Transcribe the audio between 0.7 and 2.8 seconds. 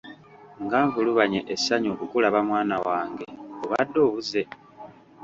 nvulubanye essanyu okukulaba mwana